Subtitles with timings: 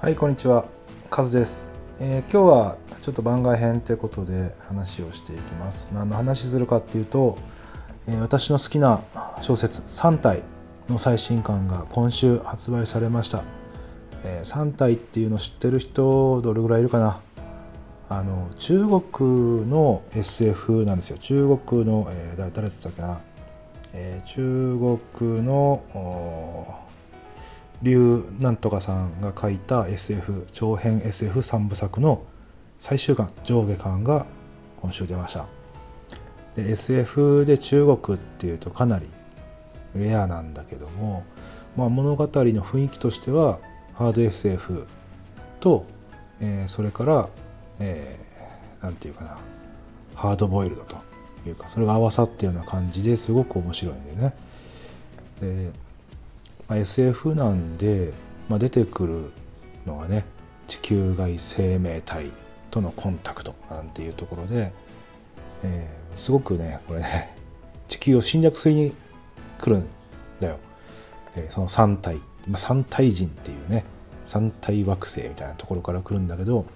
[0.00, 0.64] はい、こんにちは。
[1.10, 5.90] カズです、えー今日はちょっと番外編ということで話をしていきます。
[5.92, 7.36] 何の話するかっていうと、
[8.06, 9.02] えー私の好きな
[9.40, 10.44] 小説3体
[10.88, 13.42] の最新刊が今週発売されました。
[14.22, 17.20] え3体っていうの知ってる人どれぐらいいるかな？
[18.08, 21.18] あの中国の SF なんですよ。
[21.18, 23.20] 中国の、えー誰誰ったっけな、
[23.94, 24.78] え中
[25.10, 25.82] 国の
[27.82, 32.24] おー劉なんとかさんが書いた SF 長編 SF3 部作の
[32.78, 34.26] 最終巻上下巻が
[34.80, 35.46] 今週出ました。
[36.54, 39.06] で SF で中国っていうとかなり
[39.94, 41.24] レアなんだけども、
[41.76, 43.58] まあ、物語の雰囲気としては
[43.94, 44.86] ハード SF
[45.60, 45.86] と、
[46.40, 47.28] えーそれから、
[47.80, 49.38] えーていうかな
[50.14, 50.96] ハードボイルドと
[51.48, 54.34] いうかそれが合わさってるような感じですごく面白いんでね。
[55.40, 55.70] で
[56.68, 58.12] まあ SF なんで、
[58.48, 59.30] まあ、出てくる
[59.86, 60.24] のがね
[60.66, 62.30] 地球外生命体
[62.70, 64.72] とのコンタクトなんていうところで、
[65.62, 67.36] えーすごくねこれね
[67.86, 68.92] 地球を侵略しに
[69.60, 69.86] 来るん
[70.40, 70.58] だよ、
[71.36, 72.16] えーその3体、
[72.48, 73.84] まあ、3体人っていうね
[74.26, 76.66] 3体惑星みたいなところから来るんだけど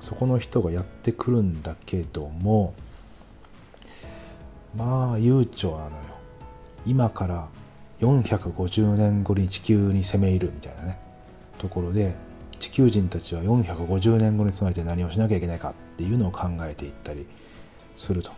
[0.00, 2.74] そこの人がやってくるんだけども
[4.76, 5.92] まあ悠長なのよ。
[6.86, 7.48] 今から
[8.04, 10.98] 450年後に地球に攻め入るみたいなね
[11.58, 12.14] ところで
[12.58, 17.26] 地球人たちは450年後に備えて何をしなきゃいけないかっていうのを考えていったり
[17.96, 18.32] すると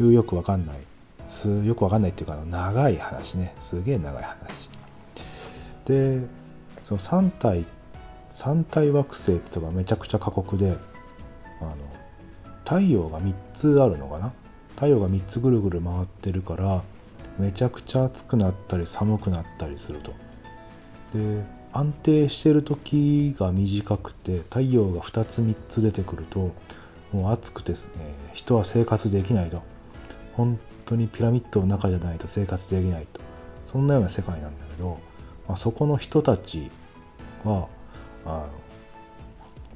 [0.00, 0.78] いうよくわかんない
[1.28, 3.54] すよくわかんないっていうか長い話ね。
[3.60, 4.68] すげえ長い話。
[5.86, 6.28] で
[6.82, 7.66] その3体
[8.30, 10.76] 3体惑星ってのがめちゃくちゃ過酷で
[11.60, 11.76] あの
[12.64, 14.32] 太陽が3つあるのかな？
[14.74, 16.82] 太陽が3つぐるぐる回ってるから
[17.38, 20.12] めちゃくちゃ暑くなったり寒くなったりすると。
[21.12, 26.52] で安定してる時が短くて太陽が2つ3つ出てくると
[27.12, 29.62] もう暑くてですね人は生活できないと。
[30.34, 33.20] 本当にピラミッドの中じゃないと生活できないと。
[33.66, 34.98] そんなような世界なんだけど、
[35.46, 36.70] まあ、そこの人たち
[37.44, 37.68] は
[38.24, 38.48] あ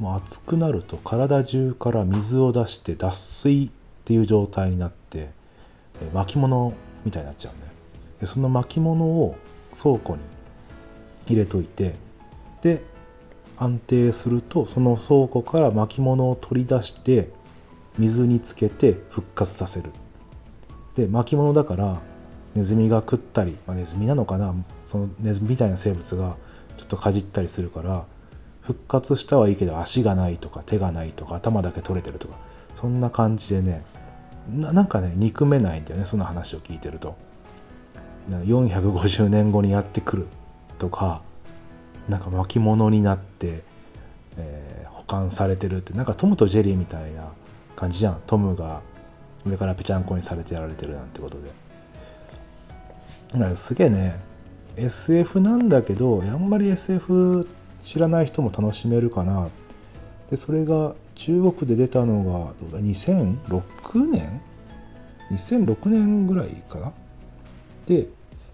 [0.00, 3.70] のもう暑くなると体中から水を出して脱水っ
[4.04, 5.30] ていう状態になって
[6.12, 7.72] 巻物みたいになっちゃうんだよ。
[8.20, 9.36] でその巻物を
[9.76, 10.22] 倉庫に
[11.26, 11.94] 入れといて
[12.62, 12.82] で
[13.56, 17.30] 安定するとその倉庫から巻物を取り出して
[17.98, 19.90] 水につけて復活させる。
[20.94, 22.00] で巻物だから
[22.54, 24.54] ネズミが食ったり、まあ、ネズミなのかな
[24.84, 26.36] そのネズミみたいな生物が
[26.76, 28.06] ちょっとかじったりするから
[28.60, 32.38] 復活したはいいけど足がないとか手がないとか頭だけ取れてるとか
[32.74, 33.84] そんな感じでね
[34.50, 37.16] ななんかね憎めないんだよねその話を聞いてると。
[38.30, 40.26] 450年後にやってくる
[40.78, 41.20] とか
[42.08, 43.62] なんか巻物になって、
[44.38, 47.30] えー保管されてるってなんかトムとジェリーみたいな
[47.76, 48.22] 感じじゃん。
[48.26, 48.80] トムが
[49.44, 51.50] 上からぺちゃんこにされてやられてるなんてことで。
[53.32, 54.18] だからすげえね
[54.76, 57.46] SF なんだけどあんまり SF
[57.82, 59.50] 知らない人も楽しめるかな。
[60.30, 64.40] でそれが中国で出たのがどうだ？2006年
[65.30, 66.92] ？2006年ぐらいかな？
[67.86, 68.08] で、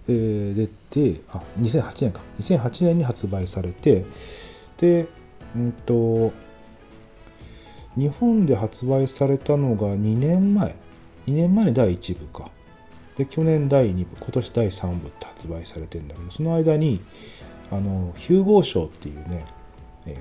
[0.08, 2.20] えー出てあ2008年か。
[2.40, 4.04] 2008年に発売されて
[4.78, 5.06] で
[5.54, 6.32] うんと
[7.96, 10.76] 日本で発売されたのが2年前。
[11.26, 12.50] 2年前に第1部か。
[13.16, 17.02] で去年第2部今年第3部って発売されてるんだけどその間に
[17.70, 19.44] あのヒューゴー賞っていうね、
[20.06, 20.16] えー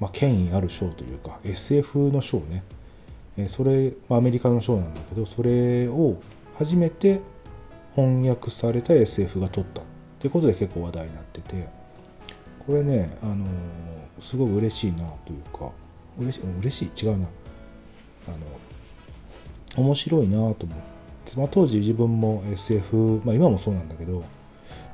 [0.00, 2.64] まあ、権威ある賞というか SF の賞ね、
[3.36, 6.16] えそれ、まあ、アメリカの賞なんだけどそれを
[6.56, 7.20] 初めて
[7.94, 9.84] 翻訳された SF が取ったっ
[10.18, 11.68] ていうことで結構話題になってて
[12.66, 13.48] これね、あのー
[14.20, 15.70] すごい嬉しいなというか
[16.18, 17.06] 嬉しい嬉しい？
[17.06, 17.26] 違うな。
[18.28, 20.78] あの面白いなと思っ
[21.24, 24.22] て、まあ、当時自分も SF、まあ、今もそうなんだけど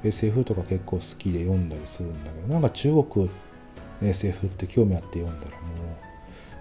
[0.04, 3.30] SF とか結構好きで読んだりするんだけどなんか中国の
[4.02, 5.66] SF って興味あって読んだらもう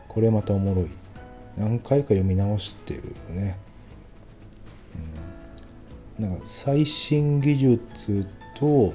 [0.07, 1.05] これまたおもろい。
[1.57, 3.57] 何回か読み直してるよね、
[6.19, 8.93] うん、なんか最新技術と、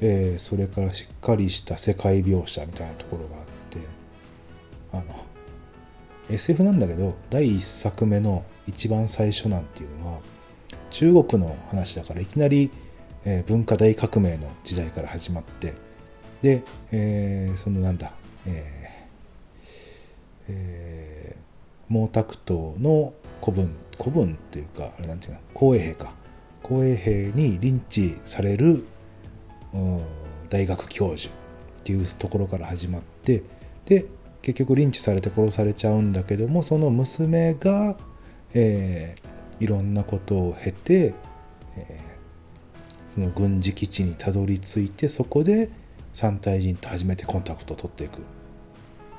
[0.00, 3.78] えーそれからしっかりした世界描写みたいなところがあって
[4.92, 5.04] あの
[6.30, 10.20] SF なんだけど第1作目の一番最初なんていうのは
[10.90, 12.70] 中国の話だからいきなり、
[13.24, 15.74] えー文化大革命の時代から始まって
[16.42, 18.12] で、えーそのなんだ、
[18.46, 21.42] えーえー
[21.92, 23.12] 毛沢東の
[23.44, 26.22] 古文古文っていうかあれなんていうの紅衛兵か。
[26.62, 28.84] 紅衛兵にリンチされる
[29.74, 30.00] うん
[30.48, 31.34] 大学教授
[31.80, 33.42] っていうところから始まって
[33.84, 34.06] で
[34.42, 37.96] 結局リンチされて殺されちゃうんだけどもその娘が、
[38.54, 41.14] えー、いろんなことを経て、
[41.76, 45.70] えー、その軍事基地にたどり着いてそこで
[46.12, 48.20] 三体人と初めてコンタクトを取っていく。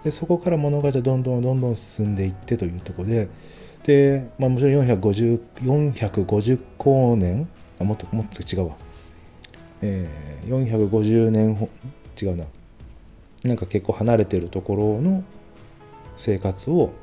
[0.03, 3.29] でそこから物語はどんどんどんどん進んでいってというところで。
[3.83, 7.49] で、まあ、もちろん450 450光年
[7.79, 8.75] あもっともっと違うわ、
[9.81, 11.69] えー、450年
[12.21, 12.45] 違うな。
[13.43, 15.23] なんか結構離れてるところの
[16.15, 16.93] 生活を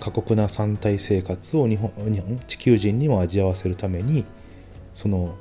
[0.00, 4.24] 過酷な三体生活を日本日本地球人にも味わわせるために
[4.94, 5.36] その、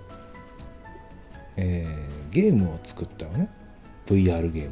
[1.55, 1.85] え、
[2.31, 3.49] ゲームを作ったのね。
[4.05, 4.71] VR ゲーム。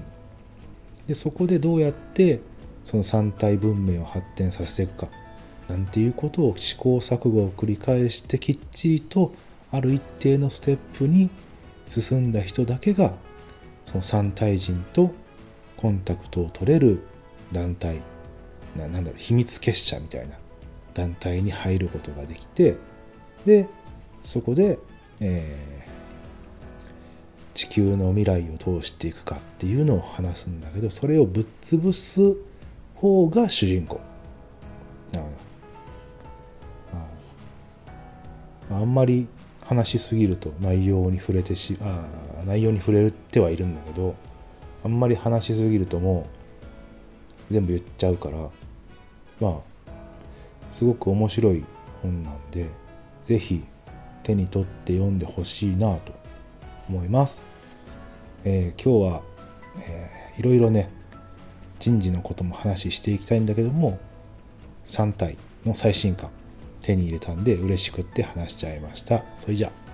[1.08, 2.40] でそこでどうやって
[2.84, 5.08] その三体文明を発展させていくか。
[5.68, 9.34] なんていうことを試行錯誤を繰り返してきっちりと
[9.72, 11.30] ある一定のステップに
[11.88, 13.14] 進んだ人だけが
[13.86, 15.12] その三体人と
[15.78, 17.02] コンタクトを取れる
[17.52, 18.02] 団体
[18.76, 20.36] ななんだろう秘密結社みたいな
[20.94, 22.78] 団体に入ることができて
[23.46, 23.68] で
[24.24, 24.80] そこで、
[25.20, 25.85] えー、
[27.56, 32.36] 地球の未来をどうしていくかっていうのを話すんだけどそれをぶっ潰す
[32.96, 34.00] 方が主人公。
[36.94, 39.28] ああんまり
[39.62, 42.06] 話しすぎると内容に触れてしあ
[42.46, 44.16] 内容に触れてはいるんだけど
[44.84, 46.28] あんまり話しすぎるとも
[47.50, 48.50] う全部言っちゃうから
[49.40, 49.92] まあ
[50.72, 51.64] すごく面白い
[52.02, 52.68] 本なんで
[53.24, 53.64] ぜひ
[54.24, 56.26] 手に取って読んでほしいなと。
[56.90, 57.44] 思います、
[58.44, 59.22] えー、今日は、
[59.88, 60.90] えー、いろいろね
[61.80, 64.00] 人事のことも話していきたいんだけども
[64.86, 66.30] 3体の最新刊
[66.82, 69.24] 手に入れたんで嬉しくって話しちゃいました。
[69.38, 69.85] それじゃあ。